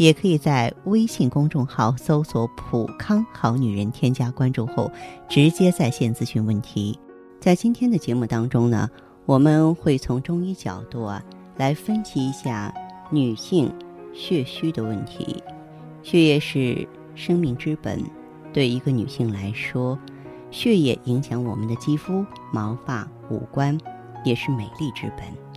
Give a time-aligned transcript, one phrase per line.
[0.00, 4.90] 也可以在微信公众号搜索“普康好女人”，添加关注后，
[5.28, 6.98] 直接在线咨询问题。
[7.38, 8.88] 在今天的节目当中呢，
[9.26, 11.22] 我们会从中医角度啊
[11.58, 12.72] 来分析一下
[13.10, 13.70] 女性
[14.14, 15.44] 血虚的问题。
[16.02, 18.02] 血液是生命之本，
[18.54, 19.98] 对一个女性来说，
[20.50, 23.78] 血液影响我们的肌肤、毛发、五官，
[24.24, 25.49] 也是美丽之本。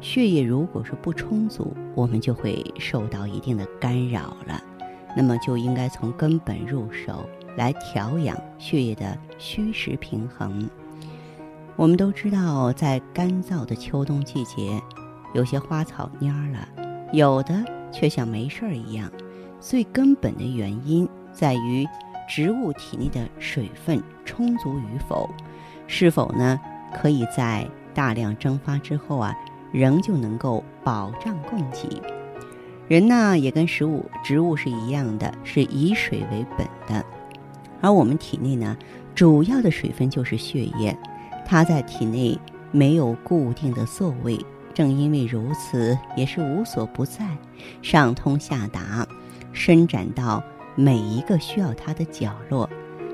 [0.00, 4.62] 血液如果是不充足，我们就会受到一定的干扰了。
[5.16, 10.68] 那么就应该从根本入手来调养血液的虚实平衡。
[11.74, 14.80] 我们都知道，在干燥的秋冬季节，
[15.34, 16.68] 有些花草蔫儿了，
[17.12, 19.10] 有的却像没事儿一样。
[19.58, 21.86] 最根本的原因在于
[22.28, 25.28] 植物体内的水分充足与否，
[25.86, 26.60] 是否呢？
[26.94, 29.34] 可以在大量蒸发之后啊？
[29.76, 32.00] 仍旧能够保障供给。
[32.88, 37.04] 人呢，也跟食物、植物是一样的，是以水为本的。
[37.82, 38.74] 而我们体内呢，
[39.14, 40.96] 主要的水分就是血液，
[41.44, 42.38] 它在体内
[42.72, 44.38] 没有固定的座位，
[44.72, 47.26] 正因为如此，也是无所不在，
[47.82, 49.06] 上通下达，
[49.52, 50.42] 伸展到
[50.74, 52.70] 每一个需要它的角落。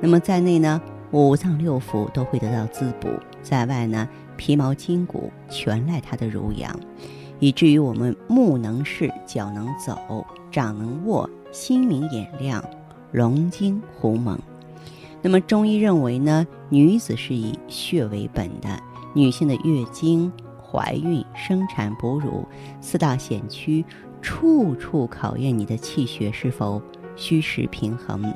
[0.00, 3.08] 那么在内呢，五脏六腑都会得到滋补；
[3.42, 6.78] 在外呢，皮毛筋骨全赖它的濡养，
[7.40, 12.64] 以至于我们目能视、脚能走、掌能握、心明眼亮、
[13.12, 14.38] 龙精虎猛。
[15.22, 18.68] 那么中医认为呢，女子是以血为本的，
[19.14, 20.30] 女性的月经、
[20.62, 22.46] 怀孕、生产、哺乳
[22.80, 23.84] 四大险区，
[24.20, 26.80] 处处考验你的气血是否
[27.16, 28.34] 虚实平衡。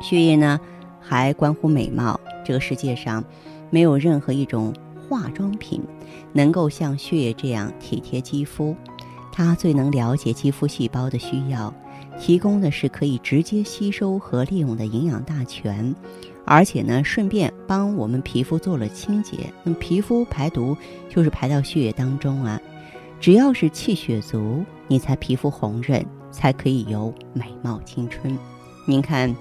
[0.00, 0.60] 血液呢，
[1.00, 2.20] 还关乎美貌。
[2.44, 3.24] 这个世界上，
[3.70, 4.72] 没有任何一种。
[5.10, 5.82] 化妆品
[6.32, 8.76] 能够像血液这样体贴肌肤，
[9.32, 11.74] 它最能了解肌肤细胞的需要，
[12.20, 15.92] 提供的是可以直接吸收和利用的营养大全，
[16.44, 19.52] 而且呢，顺便帮我们皮肤做了清洁。
[19.64, 20.76] 那么皮肤排毒
[21.08, 22.60] 就是排到血液当中啊，
[23.18, 28.38] 只要是气血足，你才皮肤红润，才可以有美貌青春。
[28.86, 29.34] 您看，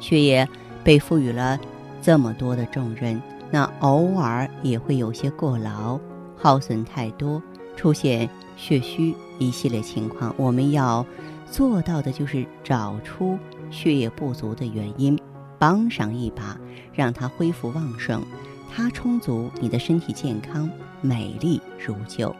[0.00, 0.46] 血液
[0.84, 1.58] 被赋予了
[2.02, 3.18] 这么多的重任。
[3.50, 5.98] 那偶尔也会有些过劳、
[6.36, 7.42] 耗损太多，
[7.76, 10.34] 出现血虚一系列情况。
[10.36, 11.04] 我们要
[11.50, 13.38] 做到的就是找出
[13.70, 15.18] 血液不足的原因，
[15.58, 16.58] 帮上一把，
[16.92, 18.22] 让它恢复旺盛。
[18.70, 20.70] 它充足，你的身体健康、
[21.00, 22.34] 美丽如旧。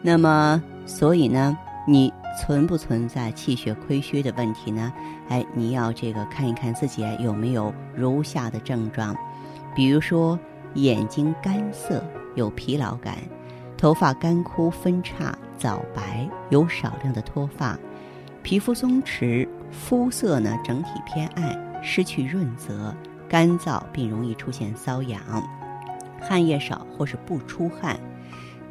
[0.00, 4.92] 那么，所以呢，你存不存在气血亏虚的问题呢？
[5.28, 9.14] 哎，你要这个看一看自己有没有如下的症状。
[9.78, 10.36] 比如说，
[10.74, 12.02] 眼睛干涩，
[12.34, 13.14] 有疲劳感；
[13.76, 17.78] 头发干枯分叉、早白，有少量的脱发；
[18.42, 22.92] 皮肤松弛，肤色呢整体偏暗，失去润泽，
[23.28, 25.20] 干燥并容易出现瘙痒；
[26.20, 27.94] 汗液少或是不出汗；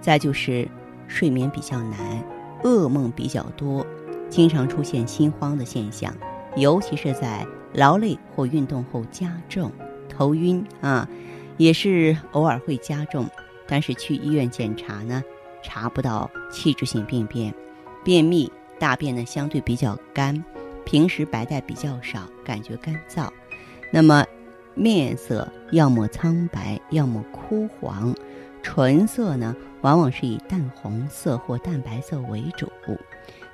[0.01, 0.67] 再就是
[1.07, 2.21] 睡眠比较难，
[2.63, 3.87] 噩梦比较多，
[4.29, 6.13] 经常出现心慌的现象，
[6.57, 9.71] 尤其是在劳累或运动后加重。
[10.17, 11.07] 头晕啊，
[11.57, 13.29] 也是偶尔会加重，
[13.67, 15.23] 但是去医院检查呢，
[15.61, 17.53] 查不到器质性病变。
[18.03, 20.43] 便秘，大便呢相对比较干，
[20.85, 23.29] 平时白带比较少，感觉干燥。
[23.91, 24.25] 那么
[24.73, 28.15] 面色要么苍白，要么枯黄，
[28.63, 32.71] 唇色呢往往是以淡红色或淡白色为主。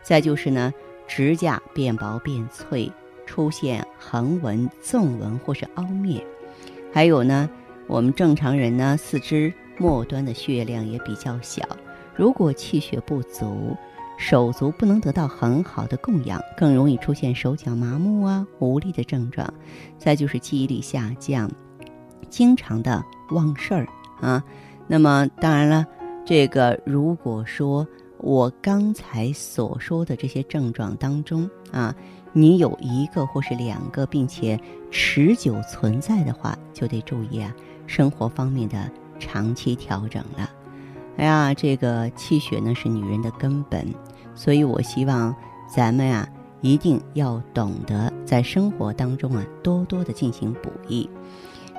[0.02, 0.74] 再就是呢，
[1.08, 2.92] 指甲变薄变脆，
[3.26, 6.24] 出现横纹、纵纹或是凹面。
[6.94, 7.50] 还有呢，
[7.88, 11.68] 我们正常人呢，四肢末端的血液量也比较小，
[12.16, 13.76] 如果气血不足，
[14.20, 19.52] 手足不能得到很好的供养，更容易出现手脚麻木啊、无力的症状。
[19.98, 21.50] 再就是记忆力下降，
[22.30, 23.88] 经常的忘事儿
[24.22, 24.44] 啊。
[24.86, 25.84] 那么当然了，
[26.24, 27.88] 这个如果说
[28.20, 31.94] 我刚才所说的这些症状当中啊。
[32.34, 34.60] 你有一个或是两个，并且
[34.92, 37.54] 持久存在的话，就得注意啊，
[37.88, 40.50] 生活方面的长期调整了。
[41.18, 43.88] 哎呀，这个气血呢是女人的根本，
[44.34, 45.34] 所以我希望
[45.74, 46.28] 咱们啊
[46.62, 51.08] 一定要懂得在生活当中啊多多的进行补益。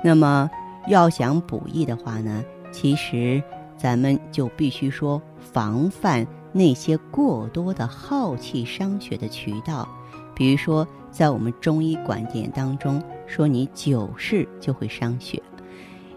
[0.01, 0.49] 那么
[0.87, 2.41] 要想补益的话呢，
[2.71, 3.43] 其实
[3.77, 9.85] 咱们就必须说防范那些过多的耗气伤血的渠道，
[10.35, 15.41] 比如说在我们中医观点当中说，你久视就会伤血。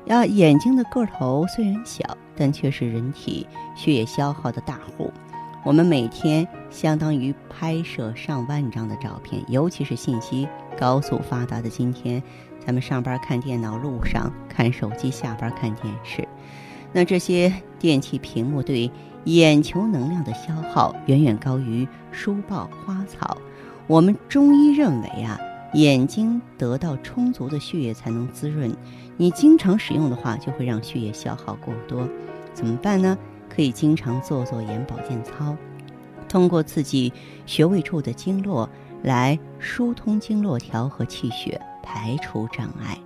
[0.08, 2.04] 啊，眼睛的个头虽然小，
[2.34, 5.12] 但却是人体血液消耗的大户。
[5.64, 10.48] 我们每天相当于拍摄上万张的照片，尤其是信息
[10.78, 12.22] 高速发达的今天，
[12.64, 16.26] 咱们上班看电脑，路上看手机，下班看电视，
[16.92, 18.90] 那这些电器屏幕对
[19.24, 23.36] 眼球能量的消耗远远高于书报、花草。
[23.88, 25.40] 我们中医认为啊，
[25.72, 28.70] 眼睛得到充足的血液才能滋润，
[29.16, 32.06] 你经常使用的话，就会让血液消耗过多，
[32.52, 33.16] 怎么办呢？
[33.48, 35.56] 可以经常做做眼保健操，
[36.28, 37.10] 通过刺激
[37.46, 38.68] 穴位处的经络
[39.02, 42.98] 来疏通经络、调和气血、排除障碍。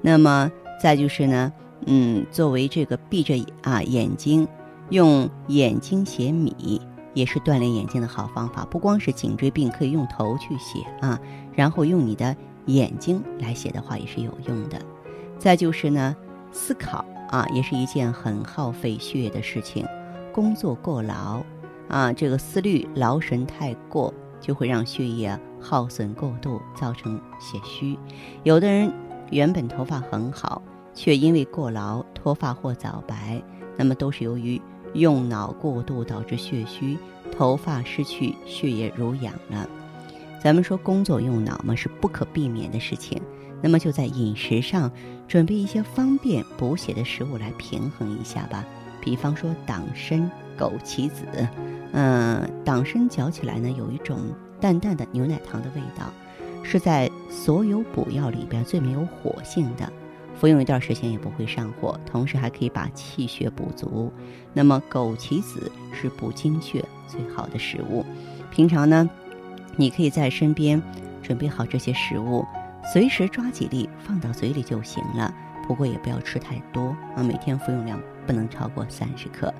[0.00, 0.48] 那么
[0.80, 1.52] 再就是呢，
[1.86, 4.46] 嗯，作为这个闭着啊眼睛
[4.90, 6.80] 用眼睛写米，
[7.14, 8.64] 也是锻炼眼睛的好方法。
[8.70, 11.18] 不光是颈椎病可以用头去写啊，
[11.54, 12.36] 然后用你的
[12.66, 14.80] 眼睛来写的话也是有用的。
[15.38, 16.16] 再就是呢，
[16.52, 17.04] 思考。
[17.30, 19.86] 啊，也是一件很耗费血液的事情。
[20.32, 21.40] 工作过劳，
[21.86, 27.96] 啊，这个思虑劳神太过，就会让血液耗损过度，造成血虚。
[28.42, 28.92] 有的人
[29.30, 30.60] 原本头发很好，
[30.92, 33.40] 却因为过劳脱发或早白，
[33.76, 34.60] 那么都是由于
[34.94, 36.98] 用脑过度导致血虚，
[37.36, 39.68] 头发失去血液濡养了。
[40.42, 43.20] 咱们说工作用脑嘛，是不可避免的事情。
[43.62, 44.90] 那么就在饮食上
[45.28, 48.64] 准备一些方便补血的食物来平衡一下吧，
[49.02, 51.26] 比方说党参、枸杞子。
[51.92, 54.16] 嗯，党参嚼起来呢有一种
[54.60, 56.06] 淡淡的牛奶糖的味道，
[56.62, 59.92] 是在所有补药里边最没有火性的，
[60.40, 64.10] 服用一段时间也不会上火，同时还可以把气血补足。
[64.54, 68.06] 那么枸杞子是补精血最好的食物，
[68.50, 69.08] 平常呢，
[69.76, 70.82] 你可以在身边
[71.22, 72.42] 准备好这些食物。
[72.90, 75.30] 随时抓几粒放到嘴里就行了，
[75.68, 79.52] 不过也不要吃太多啊，每天服用量不能超过三十克。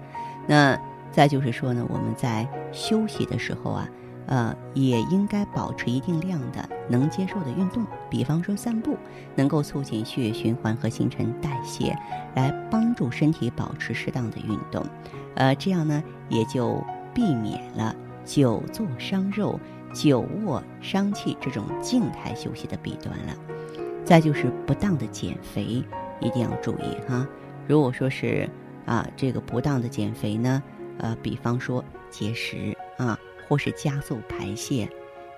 [0.47, 0.75] 那
[1.13, 3.87] 再就是说呢，我们在休息的时候啊，
[4.27, 8.97] 呃，也应该保持一定量的能接受的运动，比方说散步，
[9.35, 11.97] 能够促进血液循环和新陈代谢，
[12.35, 14.85] 来帮助身体保持适当的运动。
[15.35, 16.83] 呃，这样呢，也就
[17.15, 17.95] 避免了
[18.25, 19.59] 久坐伤肉。
[19.93, 23.35] 久卧伤气这种静态休息的弊端了，
[24.05, 25.85] 再就是不当的减肥，
[26.21, 27.27] 一定要注意哈。
[27.67, 28.49] 如果说是
[28.87, 30.63] 啊，这个不当的减肥呢，
[30.99, 32.73] 呃，比方说节食，
[33.51, 34.89] 或是加速排泄，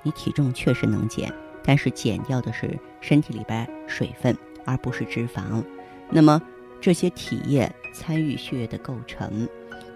[0.03, 1.33] 你体重确实能减，
[1.65, 4.37] 但是减掉的是身体里边水分，
[4.67, 5.65] 而不是脂肪。
[6.11, 6.41] 那么
[6.79, 9.49] 这些体液参与血液的构成，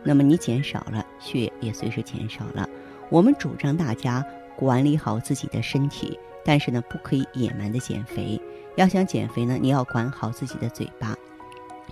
[0.02, 2.66] 那么你减少了，血液也随之减少了。
[3.10, 4.24] 我们主张大家。
[4.58, 8.40] 管理好自己的身体，但是呢，不可以野蛮的减肥。
[8.76, 11.14] 要想减肥呢，你要管好自己的嘴巴，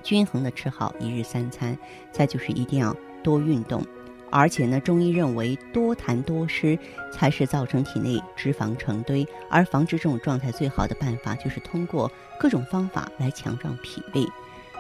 [0.03, 1.77] 均衡的吃好一日三餐。
[2.11, 3.85] 再就是一定要多运动，
[4.31, 6.79] 而且呢，中医认为多痰多湿
[7.13, 14.27] 才是造成体内脂肪成堆，而防止这种状态最好的办法就是通过各种方法来强壮脾胃，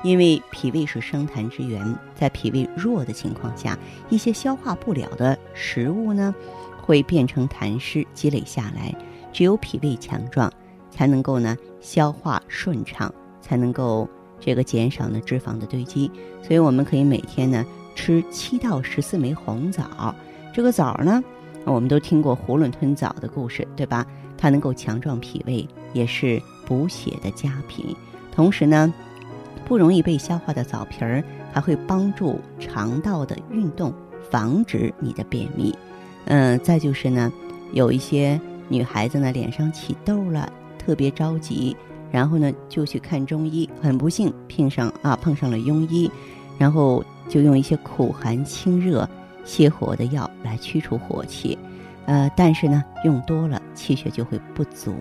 [0.02, 6.34] 因为脾胃是生痰之源，在脾胃弱的情况下，一些消化不了的食物呢。
[6.86, 8.94] 会变成痰湿积累下来，
[9.32, 10.52] 只有脾胃强壮，
[10.90, 13.10] 才能够呢消化顺畅，
[13.40, 14.06] 才能够
[14.38, 16.10] 这个减少呢脂肪的堆积。
[16.42, 20.14] 所以我们可以每天呢吃七到十四枚红枣。
[20.52, 21.22] 这个枣呢，
[21.64, 24.06] 我们都听过囫囵吞枣的故事，对吧？
[24.36, 27.96] 它能够强壮脾胃，也是补血的佳品。
[28.30, 28.92] 同时呢，
[29.64, 31.22] 不容易被消化的枣皮儿
[31.52, 33.92] 还会帮助肠道的运动，
[34.30, 35.74] 防止你的便秘。
[36.26, 37.32] 嗯，再就是呢，
[37.72, 41.76] 有一些女孩子呢脸上起痘了，特别着急，
[42.10, 46.10] 然后呢就去看中医，很不幸碰上啊碰上了庸医，
[46.58, 49.08] 然后就用一些苦寒清热
[49.44, 51.58] 泻火的药来驱除火气，
[52.06, 54.94] 呃，但是呢用多了气血就会不足。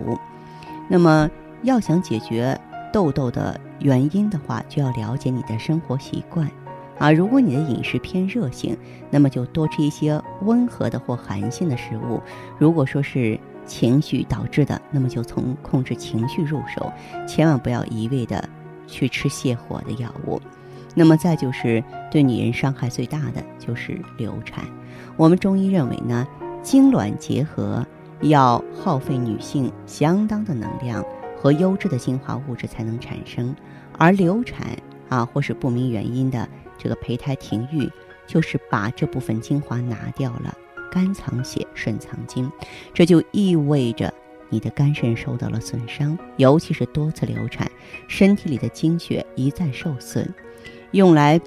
[0.89, 1.29] 那么
[1.63, 2.59] 要想解决
[2.91, 6.49] 痘痘的原因的话，就要了解你的生活习惯。
[6.99, 8.77] 啊，如果你的饮食偏热性，
[9.09, 12.21] 那么就多吃一些温和的或寒性的食物；
[12.59, 16.93] 如果说是情绪导致的，那么就从控制情绪入手，
[17.27, 18.47] 千万不要一味的
[18.85, 20.39] 去吃泻火的药物。
[20.93, 24.65] 那么再就是对女人伤害最大的就是流产。
[25.17, 26.27] 我们中医认为呢，
[26.61, 27.85] 精卵结合
[28.21, 31.03] 要耗费女性相当的能量
[31.37, 33.55] 和优质的精华物质才能产生，
[33.97, 34.77] 而流产
[35.09, 36.47] 啊或是不明原因的
[36.77, 37.89] 这个胚胎停育，
[38.25, 40.55] 就是把这部分精华拿掉了。
[40.91, 42.51] 肝藏血，肾藏精，
[42.93, 44.13] 这就意味着
[44.49, 47.67] 你的肝肾受到了损伤，尤其是多次流产，
[48.07, 50.31] 身体里的精血一再受损，
[50.93, 51.39] 用来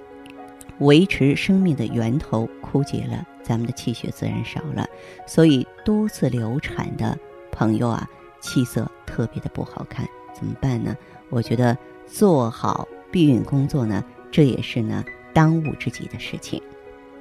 [0.80, 4.86] 维持生命的源头枯竭了，咱们的气血自然少了。
[5.26, 7.18] 所以多次流产的
[7.50, 8.08] 朋友啊，
[8.40, 10.94] 气色特别的不好看，怎么办呢？
[11.30, 11.76] 我觉得
[12.06, 16.60] 做好避孕工作呢，这也是呢当务之急的事情。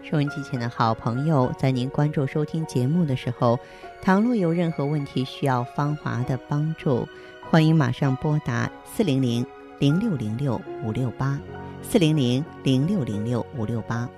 [0.04, 3.58] 收音机前的好朋友，在您关注收听节目的时候，
[4.02, 7.08] 倘若有任何问题需要芳华的帮助，
[7.50, 9.46] 欢迎马上拨打四零零
[9.80, 11.40] 零六零六五六八，
[11.90, 14.10] 四零零零六零六五六八。